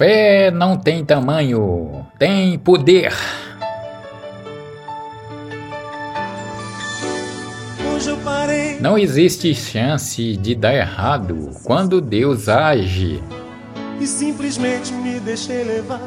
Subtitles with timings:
[0.00, 3.12] fé não tem tamanho, tem poder.
[8.80, 13.22] Não existe chance de dar errado quando Deus age.
[14.00, 16.00] E simplesmente me deixei levar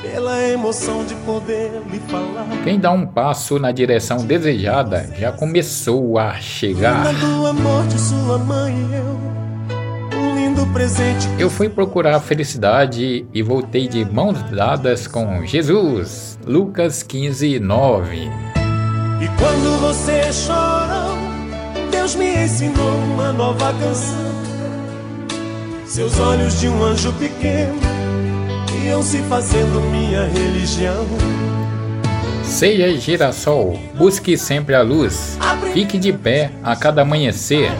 [0.00, 2.46] pela emoção de poder lhe falar.
[2.64, 7.12] Quem dá um passo na direção desejada já começou a chegar.
[7.12, 9.47] Do amor de sua mãe e eu
[10.68, 11.28] presente.
[11.38, 16.38] Eu fui procurar a felicidade e voltei de mãos dadas com Jesus.
[16.46, 18.16] Lucas 15, 9.
[18.16, 21.16] E quando você chorou,
[21.90, 24.28] Deus me ensinou uma nova canção.
[25.86, 27.78] Seus olhos de um anjo pequeno
[28.84, 31.06] iam se fazendo minha religião.
[32.42, 35.38] Seja girassol, busque sempre a luz.
[35.72, 37.70] Fique de pé a cada amanhecer.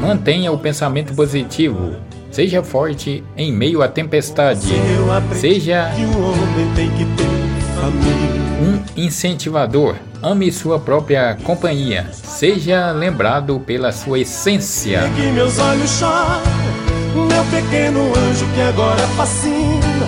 [0.00, 1.96] Mantenha o pensamento positivo.
[2.32, 4.72] Seja forte em meio à tempestade.
[5.34, 5.92] Seja
[8.58, 9.96] um incentivador.
[10.22, 12.08] Ame sua própria companhia.
[12.10, 15.02] Seja lembrado pela sua essência.
[15.34, 16.40] meus olhos choram,
[17.14, 20.06] meu pequeno anjo que agora fascina.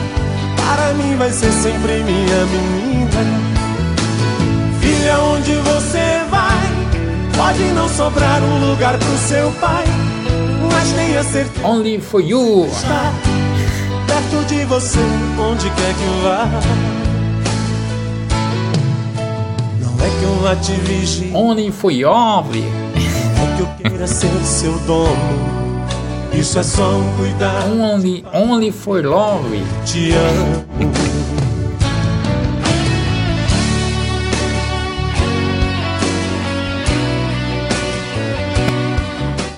[0.57, 3.11] Para mim vai ser sempre minha menina.
[4.81, 6.75] Filha, onde você vai?
[7.37, 9.85] Pode não sobrar um lugar pro seu pai
[10.85, 11.67] mas tenha certeza.
[11.67, 12.67] Only for you.
[12.67, 13.13] Está
[14.07, 14.99] perto de você,
[15.39, 16.49] onde quer que vá.
[19.81, 21.35] Não é que eu vá te vigiar.
[21.35, 22.11] Only for you.
[22.11, 25.55] É que eu queira ser seu dono.
[26.33, 27.81] Isso é só um cuidado.
[27.81, 29.63] Only, only for love.
[29.87, 31.14] Te amo.